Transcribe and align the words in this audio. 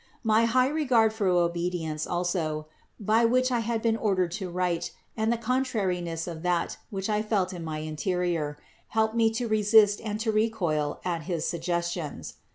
My 0.23 0.45
high 0.45 0.67
regard 0.69 1.13
for 1.13 1.27
obedi 1.27 1.81
ence 1.83 2.07
also, 2.07 2.65
by 2.99 3.23
which 3.23 3.51
I 3.51 3.59
had 3.59 3.83
been 3.83 3.95
ordered 3.95 4.31
to 4.31 4.49
write, 4.49 4.89
and 5.15 5.31
the 5.31 5.37
contrariness 5.37 6.25
of 6.25 6.41
that 6.41 6.77
which 6.89 7.07
I 7.07 7.21
felt 7.21 7.53
in 7.53 7.63
my 7.63 7.77
interior, 7.85 8.57
helped 8.87 9.13
me 9.13 9.29
to 9.35 9.47
resist 9.47 10.01
and 10.03 10.19
to 10.21 10.31
recoil 10.31 11.01
at 11.05 11.25
his 11.29 11.47
suggestions. 11.47 12.33